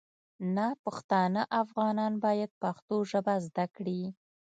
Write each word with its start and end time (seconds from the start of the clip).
ناپښتانه 0.55 1.41
افغانان 1.61 2.13
باید 2.25 2.51
پښتو 2.61 2.95
ژبه 3.11 3.35
زده 3.45 3.65
کړي 3.75 4.01